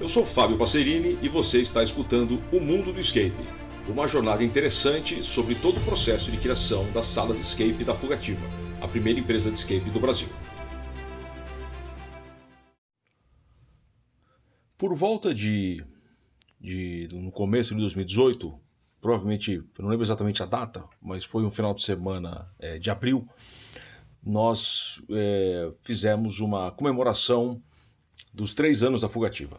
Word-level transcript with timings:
Eu 0.00 0.08
sou 0.08 0.24
Fábio 0.24 0.56
Passerini 0.56 1.18
e 1.20 1.28
você 1.28 1.60
está 1.60 1.82
escutando 1.82 2.40
O 2.52 2.60
Mundo 2.60 2.92
do 2.92 3.00
Escape, 3.00 3.34
uma 3.88 4.06
jornada 4.06 4.44
interessante 4.44 5.24
sobre 5.24 5.56
todo 5.56 5.78
o 5.78 5.84
processo 5.84 6.30
de 6.30 6.36
criação 6.36 6.88
das 6.92 7.06
salas 7.06 7.40
escape 7.40 7.82
da 7.82 7.92
Fugativa, 7.92 8.46
a 8.80 8.86
primeira 8.86 9.18
empresa 9.18 9.50
de 9.50 9.58
escape 9.58 9.90
do 9.90 9.98
Brasil. 9.98 10.28
Por 14.78 14.94
volta 14.94 15.34
de, 15.34 15.84
de 16.60 17.08
no 17.12 17.32
começo 17.32 17.74
de 17.74 17.80
2018, 17.80 18.56
provavelmente, 19.00 19.54
eu 19.54 19.82
não 19.82 19.88
lembro 19.88 20.06
exatamente 20.06 20.44
a 20.44 20.46
data, 20.46 20.84
mas 21.02 21.24
foi 21.24 21.42
um 21.42 21.50
final 21.50 21.74
de 21.74 21.82
semana 21.82 22.48
é, 22.60 22.78
de 22.78 22.88
abril, 22.88 23.28
nós 24.22 25.02
é, 25.10 25.72
fizemos 25.82 26.38
uma 26.38 26.70
comemoração 26.70 27.60
dos 28.32 28.54
três 28.54 28.84
anos 28.84 29.00
da 29.00 29.08
Fugativa. 29.08 29.58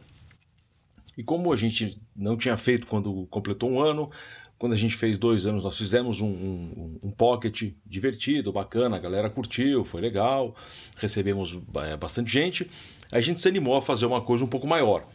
E 1.20 1.24
como 1.24 1.52
a 1.52 1.56
gente 1.58 2.02
não 2.16 2.38
tinha 2.38 2.56
feito 2.56 2.88
quando 2.88 3.28
completou 3.30 3.70
um 3.70 3.82
ano, 3.82 4.10
quando 4.58 4.72
a 4.72 4.78
gente 4.78 4.96
fez 4.96 5.18
dois 5.18 5.46
anos, 5.46 5.66
nós 5.66 5.78
fizemos 5.78 6.22
um, 6.22 6.30
um, 6.30 7.00
um 7.04 7.12
pocket 7.12 7.74
divertido, 7.86 8.54
bacana, 8.54 8.96
a 8.96 9.00
galera 9.00 9.30
curtiu, 9.30 9.84
foi 9.84 10.00
legal, 10.00 10.56
recebemos 10.96 11.60
é, 11.76 11.98
bastante 11.98 12.32
gente. 12.32 12.72
A 13.12 13.20
gente 13.20 13.42
se 13.42 13.50
animou 13.50 13.76
a 13.76 13.82
fazer 13.82 14.06
uma 14.06 14.22
coisa 14.22 14.46
um 14.46 14.48
pouco 14.48 14.66
maior. 14.66 15.06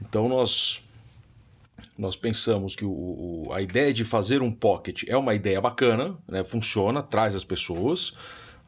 Então 0.00 0.28
nós 0.28 0.80
nós 1.98 2.14
pensamos 2.14 2.76
que 2.76 2.84
o, 2.84 2.92
o, 2.92 3.52
a 3.52 3.60
ideia 3.60 3.92
de 3.92 4.04
fazer 4.04 4.42
um 4.42 4.52
pocket 4.52 5.02
é 5.08 5.16
uma 5.16 5.34
ideia 5.34 5.60
bacana, 5.60 6.16
né? 6.28 6.44
funciona, 6.44 7.02
traz 7.02 7.34
as 7.34 7.42
pessoas, 7.42 8.12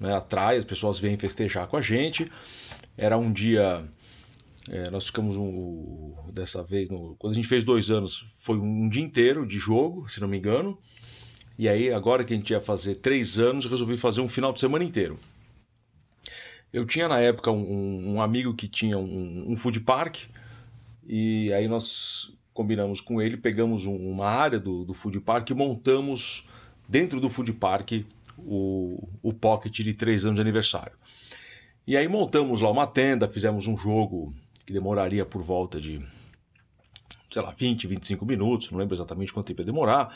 né? 0.01 0.13
atrai, 0.13 0.57
as 0.57 0.65
pessoas 0.65 0.99
vêm 0.99 1.17
festejar 1.17 1.69
com 1.69 1.77
a 1.77 1.81
gente. 1.81 2.27
Era 2.99 3.17
um 3.17 3.33
dia 3.33 3.89
é, 4.71 4.91
nós 4.91 5.07
ficamos 5.07 5.37
um, 5.37 6.15
dessa 6.33 6.63
vez, 6.63 6.89
no, 6.89 7.17
quando 7.19 7.33
a 7.33 7.37
gente 7.37 7.49
fez 7.49 7.65
dois 7.65 7.91
anos, 7.91 8.25
foi 8.39 8.57
um 8.59 8.89
dia 8.89 9.03
inteiro 9.03 9.47
de 9.47 9.59
jogo, 9.59 10.09
se 10.09 10.21
não 10.21 10.29
me 10.29 10.39
engano. 10.39 10.79
E 11.59 11.69
aí, 11.69 11.93
agora 11.93 12.25
que 12.25 12.33
a 12.33 12.37
gente 12.37 12.51
ia 12.51 12.61
fazer 12.61 12.97
três 12.97 13.39
anos, 13.39 13.67
resolvi 13.67 13.97
fazer 13.97 14.21
um 14.21 14.29
final 14.29 14.53
de 14.53 14.61
semana 14.61 14.85
inteiro. 14.85 15.19
Eu 16.73 16.87
tinha 16.87 17.09
na 17.09 17.19
época 17.19 17.51
um, 17.51 18.15
um 18.15 18.23
amigo 18.23 18.55
que 18.55 18.67
tinha 18.67 18.97
um, 18.97 19.53
um, 19.53 19.57
food 19.57 19.81
park, 19.81 20.21
e 21.07 21.53
aí 21.53 21.69
nós 21.69 22.33
combinamos 22.55 23.01
com 23.01 23.21
ele, 23.21 23.37
pegamos 23.37 23.85
um, 23.85 23.95
uma 23.95 24.29
área 24.29 24.59
do, 24.59 24.85
do 24.85 24.95
food 24.95 25.21
park 25.21 25.51
e 25.51 25.55
montamos 25.55 26.47
dentro 26.89 27.21
do 27.21 27.29
food 27.29 27.53
park 27.53 28.05
o, 28.39 29.07
o 29.23 29.33
pocket 29.33 29.81
de 29.81 29.95
três 29.95 30.25
anos 30.25 30.37
de 30.37 30.41
aniversário. 30.41 30.93
E 31.87 31.97
aí 31.97 32.09
montamos 32.09 32.61
lá 32.61 32.71
uma 32.71 32.87
tenda, 32.87 33.29
fizemos 33.29 33.67
um 33.67 33.77
jogo 33.77 34.33
que 34.67 34.73
demoraria 34.73 35.25
por 35.25 35.43
volta 35.43 35.81
de, 35.81 36.05
sei 37.31 37.43
lá, 37.43 37.51
20, 37.51 37.87
25 37.87 38.25
minutos, 38.25 38.71
não 38.71 38.79
lembro 38.79 38.95
exatamente 38.95 39.33
quanto 39.33 39.47
tempo 39.47 39.61
ia 39.61 39.67
demorar. 39.67 40.15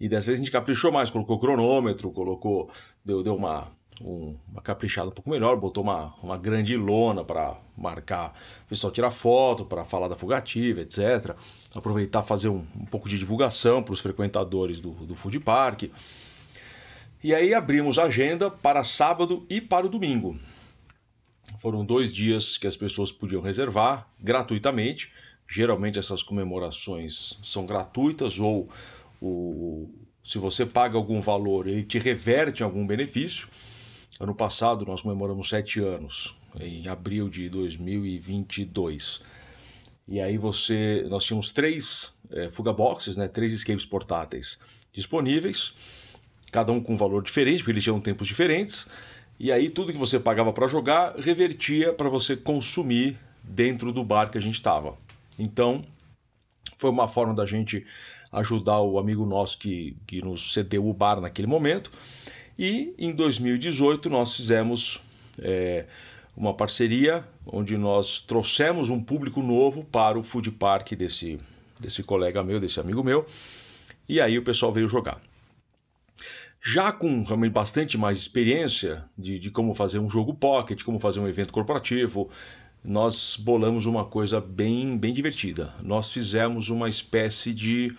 E 0.00 0.08
dessa 0.08 0.26
vez 0.26 0.38
a 0.38 0.42
gente 0.42 0.52
caprichou 0.52 0.92
mais, 0.92 1.10
colocou 1.10 1.38
cronômetro, 1.38 2.10
colocou, 2.10 2.70
deu, 3.04 3.22
deu 3.22 3.34
uma, 3.34 3.68
um, 4.00 4.36
uma 4.50 4.62
caprichada 4.62 5.08
um 5.08 5.12
pouco 5.12 5.28
melhor, 5.28 5.56
botou 5.56 5.82
uma, 5.82 6.14
uma 6.22 6.36
grande 6.36 6.76
lona 6.76 7.24
para 7.24 7.56
marcar, 7.76 8.34
o 8.64 8.68
pessoal 8.68 8.92
tirar 8.92 9.10
foto, 9.10 9.64
para 9.64 9.84
falar 9.84 10.06
da 10.08 10.16
fugativa, 10.16 10.80
etc. 10.80 11.34
Aproveitar 11.74 12.22
fazer 12.22 12.48
um, 12.48 12.64
um 12.76 12.86
pouco 12.86 13.08
de 13.08 13.18
divulgação 13.18 13.82
para 13.82 13.92
os 13.92 14.00
frequentadores 14.00 14.80
do, 14.80 14.90
do 14.90 15.14
food 15.14 15.40
park. 15.40 15.84
E 17.22 17.34
aí 17.34 17.52
abrimos 17.52 17.98
a 17.98 18.04
agenda 18.04 18.48
para 18.48 18.84
sábado 18.84 19.44
e 19.50 19.60
para 19.60 19.86
o 19.86 19.88
domingo. 19.88 20.38
Foram 21.56 21.84
dois 21.84 22.12
dias 22.12 22.58
que 22.58 22.66
as 22.66 22.76
pessoas 22.76 23.10
podiam 23.10 23.40
reservar 23.40 24.08
gratuitamente. 24.20 25.10
Geralmente 25.48 25.98
essas 25.98 26.22
comemorações 26.22 27.38
são 27.42 27.64
gratuitas 27.64 28.38
ou 28.38 28.68
o, 29.20 29.88
se 30.22 30.36
você 30.38 30.66
paga 30.66 30.96
algum 30.96 31.20
valor, 31.20 31.66
ele 31.66 31.82
te 31.82 31.98
reverte 31.98 32.62
algum 32.62 32.86
benefício. 32.86 33.48
Ano 34.20 34.34
passado 34.34 34.84
nós 34.84 35.00
comemoramos 35.00 35.48
sete 35.48 35.80
anos, 35.80 36.36
em 36.60 36.86
abril 36.86 37.28
de 37.28 37.48
2022. 37.48 39.22
E 40.06 40.20
aí 40.20 40.36
você, 40.36 41.06
nós 41.08 41.24
tínhamos 41.24 41.50
três 41.50 42.12
é, 42.30 42.50
fuga 42.50 42.72
boxes, 42.72 43.16
né, 43.16 43.28
três 43.28 43.52
escapes 43.52 43.86
portáteis 43.86 44.58
disponíveis, 44.92 45.72
cada 46.50 46.72
um 46.72 46.80
com 46.80 46.94
um 46.94 46.96
valor 46.96 47.22
diferente, 47.22 47.58
porque 47.58 47.72
eles 47.72 47.84
tinham 47.84 48.00
tempos 48.00 48.26
diferentes. 48.26 48.88
E 49.38 49.52
aí 49.52 49.70
tudo 49.70 49.92
que 49.92 49.98
você 49.98 50.18
pagava 50.18 50.52
para 50.52 50.66
jogar 50.66 51.14
revertia 51.16 51.92
para 51.92 52.08
você 52.08 52.36
consumir 52.36 53.16
dentro 53.42 53.92
do 53.92 54.02
bar 54.02 54.30
que 54.30 54.38
a 54.38 54.40
gente 54.40 54.54
estava. 54.54 54.96
Então, 55.38 55.84
foi 56.76 56.90
uma 56.90 57.06
forma 57.06 57.34
da 57.34 57.46
gente 57.46 57.86
ajudar 58.32 58.80
o 58.80 58.98
amigo 58.98 59.24
nosso 59.24 59.58
que, 59.58 59.96
que 60.06 60.22
nos 60.22 60.52
cedeu 60.52 60.86
o 60.86 60.92
bar 60.92 61.20
naquele 61.20 61.46
momento. 61.46 61.90
E 62.58 62.94
em 62.98 63.12
2018 63.12 64.10
nós 64.10 64.34
fizemos 64.36 65.00
é, 65.40 65.86
uma 66.36 66.52
parceria 66.52 67.24
onde 67.46 67.76
nós 67.76 68.20
trouxemos 68.20 68.90
um 68.90 69.02
público 69.02 69.42
novo 69.42 69.84
para 69.84 70.18
o 70.18 70.22
food 70.22 70.50
park 70.50 70.92
desse, 70.92 71.38
desse 71.80 72.02
colega 72.02 72.42
meu, 72.42 72.58
desse 72.60 72.80
amigo 72.80 73.02
meu. 73.02 73.24
E 74.08 74.20
aí 74.20 74.36
o 74.36 74.42
pessoal 74.42 74.72
veio 74.72 74.88
jogar. 74.88 75.20
Já 76.70 76.92
com 76.92 77.22
realmente 77.22 77.52
bastante 77.52 77.96
mais 77.96 78.18
experiência 78.18 79.02
de, 79.16 79.38
de 79.38 79.50
como 79.50 79.72
fazer 79.72 80.00
um 80.00 80.10
jogo 80.10 80.34
pocket, 80.34 80.82
como 80.82 80.98
fazer 80.98 81.18
um 81.18 81.26
evento 81.26 81.50
corporativo, 81.50 82.28
nós 82.84 83.38
bolamos 83.40 83.86
uma 83.86 84.04
coisa 84.04 84.38
bem, 84.38 84.98
bem 84.98 85.14
divertida. 85.14 85.72
Nós 85.82 86.12
fizemos 86.12 86.68
uma 86.68 86.86
espécie 86.86 87.54
de, 87.54 87.96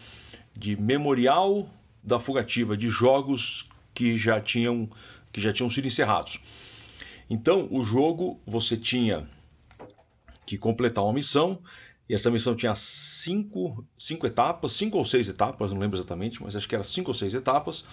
de 0.55 0.79
memorial 0.79 1.67
da 2.03 2.19
fugativa 2.19 2.77
de 2.77 2.89
jogos 2.89 3.65
que 3.91 4.15
já 4.15 4.39
tinham, 4.39 4.87
que 5.31 5.41
já 5.41 5.51
tinham 5.51 5.67
sido 5.67 5.87
encerrados. 5.87 6.39
Então, 7.27 7.67
o 7.71 7.83
jogo 7.83 8.39
você 8.45 8.77
tinha 8.77 9.27
que 10.45 10.59
completar 10.59 11.03
uma 11.03 11.13
missão, 11.13 11.59
e 12.09 12.15
essa 12.15 12.31
missão 12.31 12.55
tinha 12.55 12.73
cinco, 12.73 13.85
cinco 13.97 14.25
etapas, 14.25 14.71
cinco 14.71 14.97
ou 14.97 15.05
seis 15.05 15.29
etapas, 15.29 15.71
não 15.71 15.79
lembro 15.79 15.95
exatamente, 15.95 16.41
mas 16.41 16.55
acho 16.55 16.67
que 16.67 16.73
era 16.73 16.83
cinco 16.83 17.11
ou 17.11 17.13
seis 17.13 17.35
etapas 17.35 17.85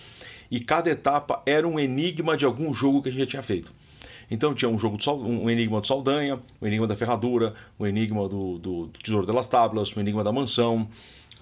e 0.51 0.59
cada 0.59 0.89
etapa 0.89 1.43
era 1.45 1.69
um 1.69 1.79
enigma 1.79 2.35
de 2.35 2.47
algum 2.47 2.73
jogo 2.73 3.03
que 3.03 3.11
a 3.11 3.13
gente 3.13 3.21
já 3.21 3.27
tinha 3.27 3.43
feito. 3.43 3.73
Então 4.31 4.55
tinha 4.55 4.69
um 4.69 4.79
jogo 4.79 4.97
de 4.97 5.09
um 5.09 5.49
enigma 5.51 5.81
do 5.81 5.87
Saldanha, 5.87 6.41
um 6.61 6.67
enigma 6.67 6.87
da 6.87 6.97
ferradura, 6.97 7.55
um 7.79 7.87
enigma 7.87 8.29
do, 8.29 8.59
do 8.59 8.89
Tesouro 8.89 9.27
das 9.27 9.49
Tablas, 9.49 9.95
um 9.97 10.01
enigma 10.01 10.25
da 10.25 10.33
mansão, 10.33 10.89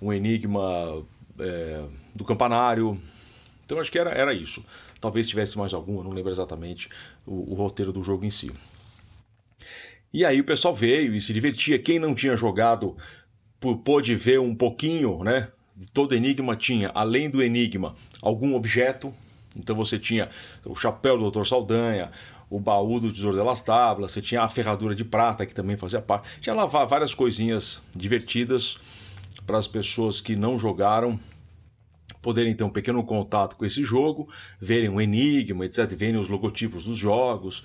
um 0.02 0.12
enigma 0.12 1.02
é, 1.38 1.84
do 2.14 2.24
campanário. 2.24 3.00
Então 3.64 3.78
acho 3.78 3.90
que 3.90 3.98
era, 3.98 4.10
era 4.10 4.34
isso. 4.34 4.64
Talvez 5.00 5.28
tivesse 5.28 5.56
mais 5.56 5.72
algum, 5.72 5.98
eu 5.98 6.04
não 6.04 6.10
lembro 6.10 6.30
exatamente 6.30 6.88
o, 7.24 7.52
o 7.52 7.54
roteiro 7.54 7.92
do 7.92 8.02
jogo 8.02 8.24
em 8.24 8.30
si. 8.30 8.50
E 10.14 10.24
aí 10.24 10.40
o 10.40 10.44
pessoal 10.44 10.72
veio 10.72 11.12
e 11.12 11.20
se 11.20 11.32
divertia. 11.32 11.76
Quem 11.76 11.98
não 11.98 12.14
tinha 12.14 12.36
jogado 12.36 12.96
pôde 13.84 14.14
ver 14.14 14.38
um 14.38 14.54
pouquinho, 14.54 15.24
né? 15.24 15.48
todo 15.92 16.14
enigma 16.14 16.54
tinha, 16.54 16.92
além 16.94 17.28
do 17.28 17.42
enigma, 17.42 17.96
algum 18.22 18.54
objeto. 18.54 19.12
Então 19.56 19.74
você 19.74 19.98
tinha 19.98 20.30
o 20.64 20.76
chapéu 20.76 21.18
do 21.18 21.28
Dr. 21.28 21.44
Saldanha, 21.44 22.12
o 22.48 22.60
baú 22.60 23.00
do 23.00 23.12
Tesouro 23.12 23.36
das 23.36 23.60
Tablas, 23.60 24.12
você 24.12 24.22
tinha 24.22 24.42
a 24.42 24.48
ferradura 24.48 24.94
de 24.94 25.04
prata, 25.04 25.44
que 25.44 25.52
também 25.52 25.76
fazia 25.76 26.00
parte. 26.00 26.40
Tinha 26.40 26.54
lá 26.54 26.64
várias 26.64 27.12
coisinhas 27.12 27.82
divertidas 27.92 28.78
para 29.44 29.58
as 29.58 29.66
pessoas 29.66 30.20
que 30.20 30.36
não 30.36 30.60
jogaram 30.60 31.18
poderem 32.22 32.54
ter 32.54 32.62
um 32.62 32.70
pequeno 32.70 33.02
contato 33.04 33.56
com 33.56 33.66
esse 33.66 33.84
jogo, 33.84 34.28
verem 34.60 34.88
o 34.88 35.00
enigma, 35.00 35.66
etc., 35.66 35.92
verem 35.94 36.20
os 36.20 36.28
logotipos 36.28 36.84
dos 36.84 36.96
jogos, 36.96 37.62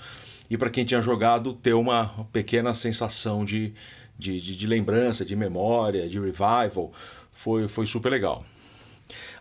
e 0.49 0.57
para 0.57 0.69
quem 0.69 0.83
tinha 0.83 1.01
jogado, 1.01 1.53
ter 1.53 1.73
uma 1.73 2.07
pequena 2.31 2.73
sensação 2.73 3.45
de, 3.45 3.73
de, 4.17 4.41
de, 4.41 4.55
de 4.55 4.67
lembrança, 4.67 5.23
de 5.23 5.35
memória, 5.35 6.09
de 6.09 6.19
revival 6.19 6.91
foi, 7.31 7.67
foi 7.67 7.85
super 7.85 8.09
legal. 8.09 8.43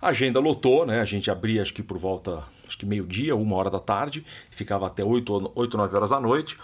A 0.00 0.08
agenda 0.08 0.38
lotou, 0.38 0.86
né? 0.86 1.00
A 1.00 1.04
gente 1.04 1.30
abria 1.30 1.62
acho 1.62 1.74
que 1.74 1.82
por 1.82 1.98
volta, 1.98 2.42
acho 2.66 2.78
que 2.78 2.86
meio-dia, 2.86 3.34
uma 3.34 3.56
hora 3.56 3.70
da 3.70 3.80
tarde, 3.80 4.24
ficava 4.50 4.86
até 4.86 5.04
8, 5.04 5.52
8 5.54 5.76
9 5.76 5.96
horas 5.96 6.10
da 6.10 6.20
noite. 6.20 6.56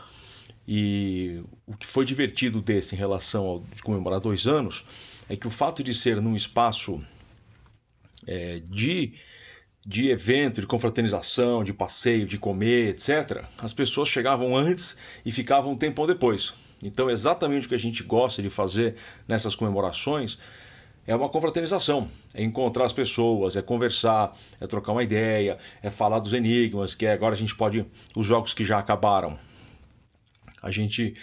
E 0.66 1.42
o 1.66 1.76
que 1.76 1.86
foi 1.86 2.04
divertido 2.04 2.62
desse 2.62 2.94
em 2.94 2.98
relação 2.98 3.44
ao 3.44 3.60
de 3.60 3.82
comemorar 3.82 4.20
dois 4.20 4.46
anos 4.46 4.84
é 5.28 5.36
que 5.36 5.46
o 5.46 5.50
fato 5.50 5.82
de 5.82 5.92
ser 5.92 6.20
num 6.22 6.34
espaço 6.34 7.02
é, 8.26 8.60
de, 8.60 9.14
de 9.86 10.08
evento, 10.08 10.60
de 10.60 10.66
confraternização, 10.66 11.62
de 11.62 11.72
passeio, 11.72 12.26
de 12.26 12.38
comer, 12.38 12.90
etc., 12.90 13.44
as 13.58 13.74
pessoas 13.74 14.08
chegavam 14.08 14.56
antes 14.56 14.96
e 15.24 15.30
ficavam 15.30 15.72
um 15.72 15.76
tempão 15.76 16.06
depois. 16.06 16.54
Então, 16.82 17.10
exatamente 17.10 17.66
o 17.66 17.68
que 17.68 17.74
a 17.74 17.78
gente 17.78 18.02
gosta 18.02 18.42
de 18.42 18.50
fazer 18.50 18.96
nessas 19.28 19.54
comemorações 19.54 20.38
é 21.06 21.14
uma 21.14 21.28
confraternização, 21.28 22.08
é 22.32 22.42
encontrar 22.42 22.86
as 22.86 22.92
pessoas, 22.92 23.56
é 23.56 23.62
conversar, 23.62 24.34
é 24.58 24.66
trocar 24.66 24.92
uma 24.92 25.02
ideia, 25.02 25.58
é 25.82 25.90
falar 25.90 26.18
dos 26.18 26.32
enigmas, 26.32 26.94
que 26.94 27.06
agora 27.06 27.34
a 27.34 27.36
gente 27.36 27.54
pode, 27.54 27.84
os 28.16 28.26
jogos 28.26 28.54
que 28.54 28.64
já 28.64 28.78
acabaram, 28.78 29.38
a 30.62 30.70
gente 30.70 31.14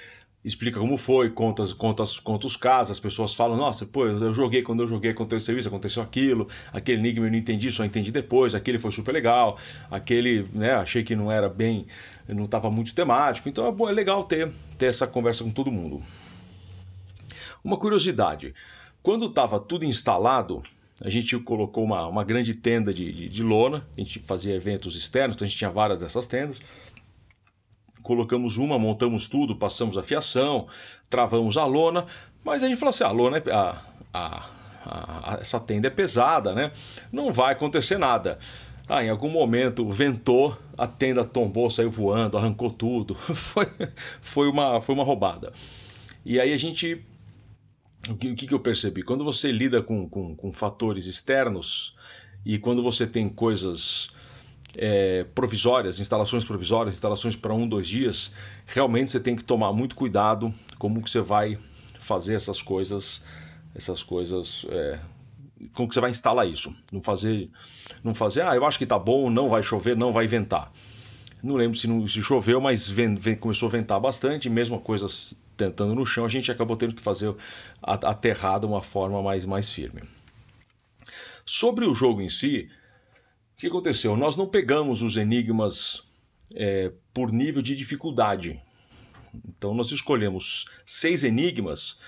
explica 0.43 0.79
como 0.79 0.97
foi, 0.97 1.29
conta, 1.29 1.63
conta, 1.75 2.03
conta 2.23 2.47
os 2.47 2.57
casos, 2.57 2.91
as 2.91 2.99
pessoas 2.99 3.33
falam, 3.33 3.55
nossa, 3.55 3.85
pô, 3.85 4.07
eu 4.07 4.33
joguei, 4.33 4.63
quando 4.63 4.81
eu 4.81 4.87
joguei 4.87 5.11
aconteceu 5.11 5.57
isso, 5.57 5.67
aconteceu 5.67 6.01
aquilo, 6.01 6.47
aquele 6.73 6.99
enigma 6.99 7.27
eu 7.27 7.31
não 7.31 7.37
entendi, 7.37 7.71
só 7.71 7.85
entendi 7.85 8.11
depois, 8.11 8.55
aquele 8.55 8.79
foi 8.79 8.91
super 8.91 9.11
legal, 9.11 9.57
aquele, 9.89 10.47
né, 10.51 10.73
achei 10.73 11.03
que 11.03 11.15
não 11.15 11.31
era 11.31 11.47
bem, 11.47 11.85
não 12.27 12.45
estava 12.45 12.71
muito 12.71 12.93
temático, 12.95 13.47
então 13.47 13.67
é, 13.67 13.71
bom, 13.71 13.87
é 13.87 13.91
legal 13.91 14.23
ter, 14.23 14.51
ter 14.77 14.87
essa 14.87 15.05
conversa 15.05 15.43
com 15.43 15.51
todo 15.51 15.71
mundo. 15.71 16.01
Uma 17.63 17.77
curiosidade, 17.77 18.55
quando 19.03 19.27
estava 19.27 19.59
tudo 19.59 19.85
instalado, 19.85 20.63
a 21.03 21.09
gente 21.09 21.37
colocou 21.39 21.83
uma, 21.83 22.07
uma 22.07 22.23
grande 22.23 22.53
tenda 22.53 22.93
de, 22.93 23.11
de, 23.11 23.29
de 23.29 23.43
lona, 23.43 23.85
a 23.95 23.99
gente 23.99 24.19
fazia 24.19 24.55
eventos 24.55 24.95
externos, 24.95 25.35
então 25.35 25.45
a 25.45 25.49
gente 25.49 25.57
tinha 25.57 25.69
várias 25.69 25.99
dessas 25.99 26.25
tendas, 26.25 26.59
colocamos 28.01 28.57
uma, 28.57 28.77
montamos 28.77 29.27
tudo, 29.27 29.55
passamos 29.55 29.97
a 29.97 30.03
fiação, 30.03 30.67
travamos 31.09 31.57
a 31.57 31.65
lona, 31.65 32.05
mas 32.43 32.63
a 32.63 32.67
gente 32.67 32.77
falou 32.77 32.89
assim: 32.89 33.03
a 33.03 33.11
lona, 33.11 33.37
é, 33.37 33.51
a, 33.51 33.77
a, 34.13 34.45
a, 34.85 35.37
essa 35.39 35.59
tenda 35.59 35.87
é 35.87 35.91
pesada, 35.91 36.53
né? 36.53 36.71
Não 37.11 37.31
vai 37.31 37.53
acontecer 37.53 37.97
nada. 37.97 38.39
Ah, 38.87 39.03
em 39.03 39.09
algum 39.09 39.29
momento 39.29 39.87
ventou, 39.89 40.57
a 40.77 40.85
tenda 40.85 41.23
tombou, 41.23 41.69
saiu 41.69 41.89
voando, 41.89 42.37
arrancou 42.37 42.69
tudo. 42.69 43.15
foi, 43.15 43.65
foi, 44.19 44.49
uma, 44.49 44.81
foi 44.81 44.95
uma 44.95 45.03
roubada. 45.03 45.53
E 46.25 46.39
aí 46.39 46.51
a 46.53 46.57
gente. 46.57 47.03
O 48.09 48.15
que, 48.15 48.31
o 48.31 48.35
que 48.35 48.51
eu 48.51 48.59
percebi? 48.59 49.03
Quando 49.03 49.23
você 49.23 49.51
lida 49.51 49.81
com, 49.81 50.09
com, 50.09 50.35
com 50.35 50.51
fatores 50.51 51.05
externos 51.05 51.95
e 52.43 52.57
quando 52.57 52.81
você 52.81 53.05
tem 53.05 53.29
coisas 53.29 54.09
é, 54.77 55.25
provisórias, 55.35 55.99
instalações 55.99 56.45
provisórias, 56.45 56.95
instalações 56.95 57.35
para 57.35 57.53
um, 57.53 57.67
dois 57.67 57.87
dias, 57.87 58.33
realmente 58.65 59.11
você 59.11 59.19
tem 59.19 59.35
que 59.35 59.43
tomar 59.43 59.73
muito 59.73 59.95
cuidado 59.95 60.53
como 60.77 61.01
que 61.01 61.09
você 61.09 61.21
vai 61.21 61.57
fazer 61.99 62.35
essas 62.35 62.61
coisas, 62.61 63.23
essas 63.75 64.03
coisas, 64.03 64.65
é, 64.69 64.99
como 65.73 65.87
que 65.87 65.93
você 65.93 66.01
vai 66.01 66.11
instalar 66.11 66.47
isso. 66.47 66.73
Não 66.91 67.01
fazer, 67.01 67.49
não 68.03 68.13
fazer, 68.13 68.41
ah, 68.43 68.55
eu 68.55 68.65
acho 68.65 68.77
que 68.77 68.85
tá 68.85 68.97
bom, 68.97 69.29
não 69.29 69.49
vai 69.49 69.61
chover, 69.61 69.95
não 69.95 70.11
vai 70.11 70.27
ventar. 70.27 70.71
Não 71.43 71.55
lembro 71.55 71.77
se, 71.77 71.87
não, 71.87 72.07
se 72.07 72.21
choveu, 72.21 72.61
mas 72.61 72.87
vem, 72.87 73.15
vem, 73.15 73.35
começou 73.35 73.67
a 73.67 73.71
ventar 73.71 73.99
bastante, 73.99 74.49
mesma 74.49 74.79
coisa 74.79 75.07
tentando 75.57 75.93
no 75.93 76.05
chão, 76.05 76.25
a 76.25 76.29
gente 76.29 76.51
acabou 76.51 76.75
tendo 76.75 76.95
que 76.95 77.01
fazer 77.01 77.35
aterrado 77.81 78.67
de 78.67 78.73
uma 78.73 78.81
forma 78.81 79.21
mais, 79.21 79.45
mais 79.45 79.69
firme. 79.69 80.01
Sobre 81.45 81.85
o 81.85 81.93
jogo 81.93 82.21
em 82.21 82.29
si, 82.29 82.69
que 83.61 83.67
aconteceu? 83.67 84.17
Nós 84.17 84.35
não 84.35 84.47
pegamos 84.47 85.03
os 85.03 85.15
enigmas 85.15 86.03
é, 86.55 86.91
por 87.13 87.31
nível 87.31 87.61
de 87.61 87.75
dificuldade. 87.75 88.59
Então, 89.47 89.75
nós 89.75 89.91
escolhemos 89.91 90.65
seis 90.83 91.23
enigmas 91.23 91.99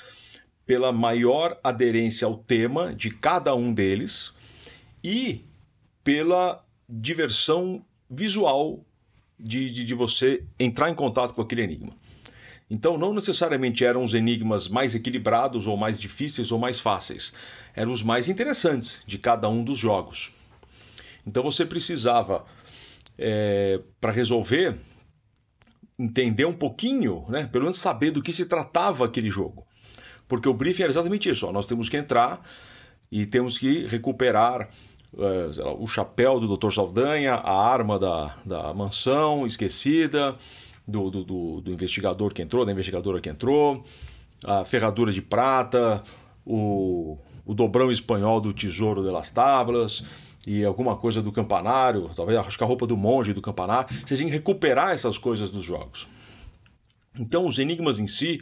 pela 0.66 0.92
maior 0.92 1.60
aderência 1.64 2.26
ao 2.26 2.36
tema 2.36 2.96
de 2.96 3.12
cada 3.12 3.54
um 3.54 3.72
deles 3.72 4.34
e 5.04 5.46
pela 6.04 6.66
diversão 6.90 7.86
visual 8.10 8.84
de, 9.40 9.70
de, 9.70 9.86
de, 9.86 9.94
você 9.94 10.44
entrar 10.60 10.90
em 10.90 10.96
contato 10.96 11.36
com 11.36 11.42
aquele 11.44 11.62
enigma. 11.62 11.96
Então, 12.68 12.98
não 12.98 13.14
necessariamente 13.14 13.86
eram 13.86 14.04
os 14.04 14.16
enigmas 14.16 14.68
mais 14.68 14.96
equilibrados, 14.96 15.68
ou 15.68 15.78
mais 15.78 16.00
difíceis, 16.00 16.52
ou 16.52 16.58
mais 16.58 16.80
fáceis. 16.80 17.32
Eram 17.76 17.92
os 17.92 18.02
mais 18.02 18.28
interessantes 18.28 19.02
de 19.06 19.20
cada 19.20 19.48
um 19.48 19.64
dos 19.64 19.78
jogos. 19.78 20.32
Então 21.26 21.44
você 21.44 21.66
precisava, 21.66 22.46
é, 23.18 23.80
para 24.00 24.12
resolver, 24.12 24.78
entender 25.98 26.46
um 26.46 26.54
pouquinho, 26.54 27.26
né? 27.30 27.48
pelo 27.52 27.66
menos 27.66 27.78
saber 27.78 28.12
do 28.12 28.22
que 28.22 28.34
se 28.34 28.46
tratava 28.46 29.06
aquele 29.06 29.30
jogo. 29.30 29.66
Porque 30.28 30.50
o 30.50 30.54
briefing 30.54 30.84
era 30.84 30.92
exatamente 30.92 31.30
isso: 31.30 31.48
ó, 31.48 31.52
nós 31.52 31.68
temos 31.68 31.90
que 31.90 31.98
entrar 31.98 32.42
e 33.12 33.26
temos 33.26 33.58
que 33.58 33.86
recuperar 33.86 34.70
é, 35.18 35.62
lá, 35.62 35.74
o 35.74 35.88
chapéu 35.88 36.40
do 36.40 36.58
Dr. 36.58 36.72
Saldanha, 36.72 37.36
a 37.36 37.54
arma 37.54 38.00
da, 38.00 38.36
da 38.46 38.74
mansão 38.74 39.46
esquecida, 39.46 40.36
do, 40.88 41.10
do, 41.10 41.24
do, 41.24 41.62
do 41.62 41.72
investigador 41.72 42.34
que 42.34 42.42
entrou, 42.42 42.66
da 42.66 42.72
investigadora 42.72 43.22
que 43.22 43.30
entrou, 43.30 43.84
a 44.44 44.66
ferradura 44.66 45.12
de 45.12 45.22
prata, 45.22 46.04
o, 46.46 47.18
o 47.46 47.54
dobrão 47.54 47.92
espanhol 47.92 48.42
do 48.42 48.54
tesouro 48.54 49.04
de 49.04 49.10
las 49.10 49.32
tablas 49.32 50.04
e 50.46 50.64
alguma 50.64 50.96
coisa 50.96 51.22
do 51.22 51.32
campanário, 51.32 52.10
talvez 52.16 52.38
acho 52.38 52.58
que 52.58 52.64
a 52.64 52.68
roupa 52.68 52.86
do 52.86 52.98
monge 52.98 53.34
do 53.34 53.42
campanário, 53.42 53.90
vocês 54.06 54.20
têm 54.20 54.28
que 54.28 54.34
recuperar 54.34 54.92
essas 54.92 55.18
coisas 55.18 55.52
dos 55.52 55.64
jogos. 55.64 56.08
Então 57.18 57.48
os 57.48 57.60
enigmas 57.60 58.00
em 58.00 58.08
si, 58.08 58.42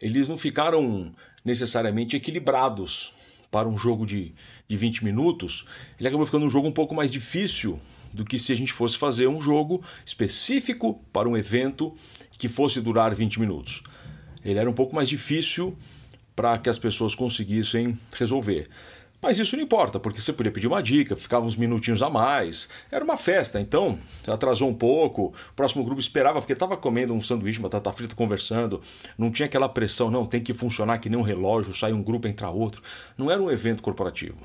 eles 0.00 0.28
não 0.28 0.36
ficaram 0.36 1.14
necessariamente 1.44 2.16
equilibrados 2.16 3.12
para 3.50 3.68
um 3.68 3.76
jogo 3.76 4.06
de, 4.06 4.32
de 4.68 4.76
20 4.76 5.04
minutos, 5.04 5.66
ele 5.98 6.08
acabou 6.08 6.24
ficando 6.24 6.46
um 6.46 6.50
jogo 6.50 6.68
um 6.68 6.72
pouco 6.72 6.94
mais 6.94 7.10
difícil 7.10 7.80
do 8.12 8.24
que 8.24 8.38
se 8.38 8.52
a 8.52 8.56
gente 8.56 8.72
fosse 8.72 8.96
fazer 8.96 9.28
um 9.28 9.40
jogo 9.40 9.82
específico 10.04 11.04
para 11.12 11.28
um 11.28 11.36
evento 11.36 11.94
que 12.38 12.48
fosse 12.48 12.80
durar 12.80 13.14
20 13.14 13.40
minutos. 13.40 13.82
Ele 14.44 14.58
era 14.58 14.70
um 14.70 14.72
pouco 14.72 14.94
mais 14.94 15.08
difícil 15.08 15.76
para 16.34 16.56
que 16.58 16.70
as 16.70 16.78
pessoas 16.78 17.14
conseguissem 17.14 17.98
resolver. 18.16 18.68
Mas 19.22 19.38
isso 19.38 19.54
não 19.54 19.62
importa, 19.62 20.00
porque 20.00 20.20
você 20.20 20.32
podia 20.32 20.50
pedir 20.50 20.66
uma 20.66 20.82
dica, 20.82 21.14
ficava 21.14 21.44
uns 21.44 21.54
minutinhos 21.54 22.00
a 22.00 22.08
mais. 22.08 22.70
Era 22.90 23.04
uma 23.04 23.18
festa, 23.18 23.60
então 23.60 23.98
atrasou 24.26 24.68
um 24.68 24.74
pouco. 24.74 25.34
O 25.50 25.54
próximo 25.54 25.84
grupo 25.84 26.00
esperava, 26.00 26.40
porque 26.40 26.54
estava 26.54 26.76
comendo 26.76 27.12
um 27.12 27.20
sanduíche, 27.20 27.60
batata 27.60 27.92
frita, 27.92 28.14
conversando. 28.14 28.80
Não 29.18 29.30
tinha 29.30 29.46
aquela 29.46 29.68
pressão, 29.68 30.10
não, 30.10 30.24
tem 30.24 30.42
que 30.42 30.54
funcionar 30.54 30.98
que 30.98 31.10
nem 31.10 31.18
um 31.18 31.22
relógio, 31.22 31.74
sai 31.74 31.92
um 31.92 32.02
grupo, 32.02 32.28
entra 32.28 32.48
outro. 32.48 32.82
Não 33.18 33.30
era 33.30 33.42
um 33.42 33.50
evento 33.50 33.82
corporativo. 33.82 34.38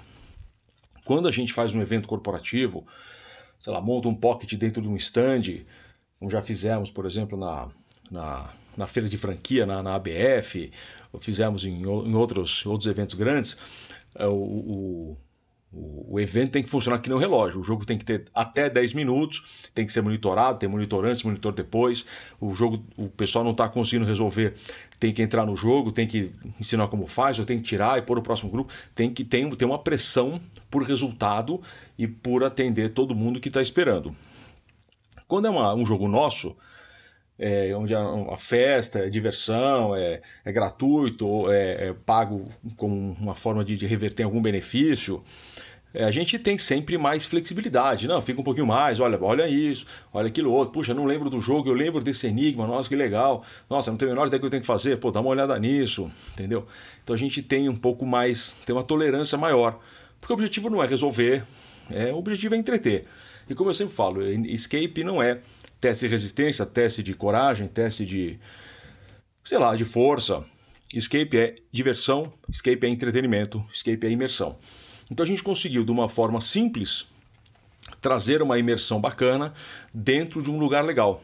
Quando 1.05 1.27
a 1.27 1.31
gente 1.31 1.53
faz 1.53 1.73
um 1.73 1.81
evento 1.81 2.07
corporativo, 2.07 2.85
sei 3.59 3.71
lá, 3.71 3.79
monta 3.79 4.09
um 4.09 4.15
pocket 4.15 4.53
dentro 4.55 4.81
de 4.81 4.89
um 4.89 4.97
stand, 4.97 5.63
como 6.19 6.29
já 6.29 6.41
fizemos, 6.41 6.91
por 6.91 7.05
exemplo, 7.05 7.37
na, 7.37 7.69
na, 8.11 8.49
na 8.77 8.87
feira 8.87 9.07
de 9.07 9.17
franquia, 9.17 9.65
na, 9.65 9.81
na 9.81 9.95
ABF, 9.95 10.71
fizemos 11.19 11.65
em, 11.65 11.81
em 11.81 12.15
outros, 12.15 12.65
outros 12.65 12.89
eventos 12.89 13.15
grandes 13.15 13.57
é, 14.15 14.25
o, 14.25 14.31
o, 14.31 15.17
o, 16.13 16.19
evento 16.19 16.51
tem 16.51 16.63
que 16.63 16.69
funcionar 16.69 16.99
que 16.99 17.09
nem 17.09 17.17
um 17.17 17.19
relógio. 17.19 17.59
O 17.59 17.63
jogo 17.63 17.85
tem 17.85 17.97
que 17.97 18.05
ter 18.05 18.25
até 18.33 18.69
10 18.69 18.93
minutos, 18.93 19.69
tem 19.73 19.85
que 19.85 19.91
ser 19.91 20.01
monitorado, 20.01 20.57
tem 20.57 20.69
monitor 20.69 21.05
antes, 21.05 21.21
monitor 21.21 21.53
depois. 21.53 22.05
O 22.39 22.55
jogo, 22.55 22.83
o 22.95 23.09
pessoal 23.09 23.43
não 23.43 23.51
está 23.51 23.67
conseguindo 23.67 24.05
resolver, 24.05 24.55
tem 24.99 25.13
que 25.13 25.21
entrar 25.21 25.45
no 25.45 25.55
jogo, 25.55 25.91
tem 25.91 26.07
que 26.07 26.31
ensinar 26.59 26.87
como 26.87 27.05
faz, 27.05 27.37
ou 27.37 27.45
tem 27.45 27.57
que 27.57 27.65
tirar 27.65 27.99
e 27.99 28.01
pôr 28.01 28.17
o 28.17 28.21
próximo 28.21 28.49
grupo. 28.49 28.73
Tem 28.95 29.13
que 29.13 29.25
ter, 29.25 29.47
ter 29.55 29.65
uma 29.65 29.79
pressão 29.79 30.39
por 30.71 30.81
resultado 30.83 31.61
e 31.97 32.07
por 32.07 32.43
atender 32.43 32.89
todo 32.89 33.13
mundo 33.13 33.41
que 33.41 33.49
está 33.49 33.61
esperando. 33.61 34.15
Quando 35.27 35.47
é 35.47 35.49
uma, 35.49 35.73
um 35.73 35.85
jogo 35.85 36.07
nosso, 36.07 36.55
é, 37.37 37.75
onde 37.75 37.93
é 37.93 37.99
uma 37.99 38.37
festa, 38.37 38.99
é 38.99 39.09
diversão, 39.09 39.95
é, 39.95 40.21
é 40.43 40.51
gratuito, 40.51 41.51
é, 41.51 41.87
é, 41.87 41.93
pago 41.93 42.49
como 42.77 43.15
uma 43.19 43.35
forma 43.35 43.63
de, 43.63 43.75
de 43.75 43.85
reverter 43.85 44.23
algum 44.23 44.41
benefício, 44.41 45.23
é, 45.93 46.03
a 46.03 46.11
gente 46.11 46.37
tem 46.39 46.57
sempre 46.57 46.97
mais 46.97 47.25
flexibilidade. 47.25 48.07
Não, 48.07 48.21
fica 48.21 48.39
um 48.39 48.43
pouquinho 48.43 48.67
mais, 48.67 48.99
olha, 48.99 49.17
olha 49.21 49.47
isso, 49.47 49.85
olha 50.13 50.27
aquilo 50.27 50.51
outro, 50.51 50.73
puxa, 50.73 50.93
não 50.93 51.05
lembro 51.05 51.29
do 51.29 51.39
jogo, 51.41 51.69
eu 51.69 51.73
lembro 51.73 52.03
desse 52.03 52.27
enigma, 52.27 52.65
nossa, 52.65 52.87
que 52.87 52.95
legal, 52.95 53.43
nossa, 53.69 53.91
não 53.91 53.97
tenho 53.97 54.11
a 54.11 54.13
menor 54.13 54.27
ideia 54.27 54.39
que 54.39 54.45
eu 54.45 54.49
tenho 54.49 54.61
que 54.61 54.67
fazer, 54.67 54.97
pô, 54.97 55.11
dá 55.11 55.19
uma 55.19 55.29
olhada 55.29 55.57
nisso, 55.59 56.11
entendeu? 56.33 56.65
Então 57.03 57.13
a 57.13 57.17
gente 57.17 57.41
tem 57.41 57.67
um 57.69 57.75
pouco 57.75 58.05
mais, 58.05 58.55
tem 58.65 58.75
uma 58.75 58.83
tolerância 58.83 59.37
maior, 59.37 59.79
porque 60.19 60.33
o 60.33 60.35
objetivo 60.35 60.69
não 60.69 60.83
é 60.83 60.87
resolver, 60.87 61.43
é, 61.89 62.11
o 62.11 62.17
objetivo 62.17 62.55
é 62.55 62.57
entreter. 62.57 63.05
E 63.49 63.53
como 63.53 63.69
eu 63.69 63.73
sempre 63.73 63.93
falo, 63.93 64.23
escape 64.23 65.03
não 65.03 65.21
é 65.21 65.39
teste 65.79 66.05
de 66.05 66.11
resistência, 66.11 66.65
teste 66.65 67.03
de 67.03 67.13
coragem, 67.13 67.67
teste 67.67 68.05
de, 68.05 68.39
sei 69.43 69.57
lá, 69.57 69.75
de 69.75 69.85
força. 69.85 70.43
Escape 70.93 71.37
é 71.37 71.55
diversão, 71.71 72.31
escape 72.49 72.85
é 72.85 72.89
entretenimento, 72.89 73.65
escape 73.73 74.05
é 74.05 74.09
imersão. 74.09 74.57
Então 75.11 75.23
a 75.23 75.27
gente 75.27 75.43
conseguiu, 75.43 75.83
de 75.83 75.91
uma 75.91 76.07
forma 76.07 76.39
simples, 76.41 77.05
trazer 78.01 78.41
uma 78.41 78.57
imersão 78.57 78.99
bacana 78.99 79.53
dentro 79.93 80.41
de 80.41 80.49
um 80.49 80.57
lugar 80.57 80.83
legal. 80.85 81.23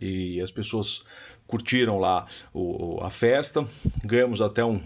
E 0.00 0.40
as 0.40 0.50
pessoas 0.50 1.02
curtiram 1.46 1.98
lá 1.98 2.26
o, 2.52 2.98
a 3.02 3.10
festa, 3.10 3.66
ganhamos 4.04 4.40
até 4.40 4.64
um, 4.64 4.80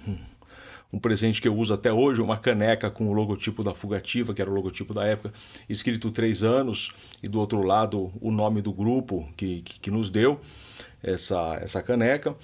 um 0.93 0.99
presente 0.99 1.41
que 1.41 1.49
eu 1.49 1.57
uso 1.57 1.73
até 1.73 1.93
hoje, 1.93 2.21
uma 2.21 2.37
caneca 2.37 2.91
com 2.91 3.09
o 3.09 3.13
logotipo 3.13 3.65
da 3.65 3.75
Fugativa, 3.75 4.35
que 4.35 4.43
era 4.43 4.51
o 4.51 4.55
logotipo 4.55 4.93
da 4.93 5.05
época, 5.07 5.33
escrito 5.69 6.11
três 6.11 6.43
anos, 6.43 6.93
e 7.23 7.29
do 7.29 7.41
outro 7.41 7.63
lado 7.63 8.13
o 8.21 8.31
nome 8.31 8.61
do 8.61 8.73
grupo 8.73 9.33
que, 9.37 9.63
que, 9.63 9.81
que 9.81 9.91
nos 9.91 10.11
deu 10.11 10.41
essa, 11.03 11.59
essa 11.63 11.83
caneca. 11.83 12.37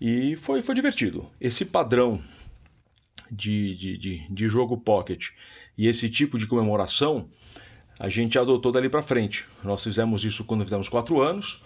E 0.00 0.36
foi, 0.36 0.62
foi 0.62 0.74
divertido. 0.74 1.30
Esse 1.40 1.64
padrão 1.64 2.20
de, 3.30 3.76
de, 3.76 3.98
de, 3.98 4.28
de 4.28 4.48
jogo 4.48 4.76
pocket 4.78 5.28
e 5.76 5.86
esse 5.86 6.08
tipo 6.08 6.38
de 6.38 6.46
comemoração 6.46 7.28
a 7.98 8.08
gente 8.08 8.38
adotou 8.38 8.72
dali 8.72 8.88
para 8.88 9.02
frente. 9.02 9.46
Nós 9.62 9.82
fizemos 9.84 10.24
isso 10.24 10.44
quando 10.44 10.64
fizemos 10.64 10.88
quatro 10.88 11.20
anos. 11.20 11.62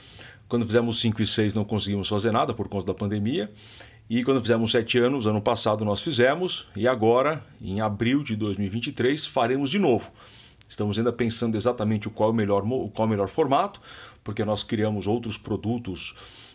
Quando 0.49 0.65
fizemos 0.65 1.01
5 1.01 1.23
e 1.23 1.27
6 1.27 1.55
não 1.55 1.65
conseguimos 1.65 2.09
fazer 2.09 2.31
nada 2.31 2.55
por 2.55 2.69
conta 2.69 2.87
da 2.87 2.95
pandemia. 2.95 3.51
E 4.09 4.23
quando 4.23 4.41
fizemos 4.41 4.71
7 4.71 4.99
anos, 4.99 5.27
ano 5.27 5.43
passado 5.43 5.85
nós 5.85 6.01
fizemos, 6.01 6.69
e 6.77 6.87
agora, 6.87 7.45
em 7.61 7.81
abril 7.81 8.23
de 8.23 8.37
2023, 8.37 9.27
faremos 9.27 9.69
de 9.69 9.81
novo. 9.81 10.13
Estamos 10.69 10.97
ainda 10.97 11.13
pensando 11.13 11.57
exatamente 11.57 12.09
qual 12.09 12.29
é 12.29 12.33
o 12.33 12.35
melhor, 12.35 12.63
qual 12.63 12.93
é 13.01 13.05
o 13.05 13.09
melhor 13.09 13.29
formato, 13.29 13.81
porque 14.23 14.45
nós 14.45 14.63
criamos 14.63 15.09
outros 15.09 15.37
produtos 15.37 16.15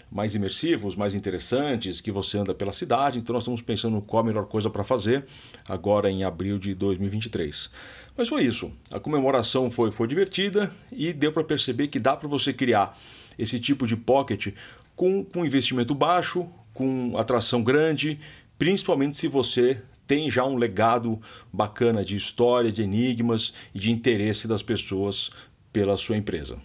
mais 0.09 0.33
imersivos, 0.33 0.95
mais 0.95 1.13
interessantes, 1.13 1.99
que 1.99 2.09
você 2.09 2.37
anda 2.37 2.53
pela 2.53 2.71
cidade. 2.71 3.19
Então 3.19 3.33
nós 3.33 3.43
estamos 3.43 3.61
pensando 3.61 4.01
qual 4.01 4.23
a 4.23 4.25
melhor 4.25 4.45
coisa 4.45 4.69
para 4.69 4.83
fazer 4.83 5.25
agora 5.67 6.09
em 6.09 6.23
abril 6.23 6.57
de 6.57 6.73
2023. 6.73 7.69
Mas 8.17 8.29
foi 8.29 8.43
isso. 8.43 8.71
A 8.93 8.99
comemoração 8.99 9.69
foi, 9.69 9.91
foi 9.91 10.07
divertida 10.07 10.71
e 10.89 11.11
deu 11.11 11.33
para 11.33 11.43
perceber 11.43 11.89
que 11.89 11.99
dá 11.99 12.15
para 12.15 12.29
você 12.29 12.53
criar 12.53 12.97
esse 13.37 13.59
tipo 13.59 13.85
de 13.85 13.97
pocket 13.97 14.53
com, 14.95 15.23
com 15.23 15.45
investimento 15.45 15.95
baixo, 15.95 16.49
com 16.73 17.17
atração 17.17 17.63
grande, 17.63 18.19
principalmente 18.57 19.17
se 19.17 19.27
você 19.27 19.81
tem 20.07 20.29
já 20.29 20.45
um 20.45 20.55
legado 20.55 21.19
bacana 21.53 22.03
de 22.03 22.15
história, 22.15 22.71
de 22.71 22.83
enigmas 22.83 23.53
e 23.73 23.79
de 23.79 23.91
interesse 23.91 24.47
das 24.47 24.61
pessoas 24.61 25.31
pela 25.71 25.95
sua 25.95 26.17
empresa. 26.17 26.57